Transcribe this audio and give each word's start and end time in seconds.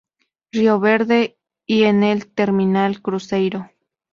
Río 0.51 0.79
Verde 0.79 1.37
y 1.67 1.83
en 1.83 2.01
el 2.03 2.25
Terminal 2.33 3.03
Cruzeiro. 3.03 3.69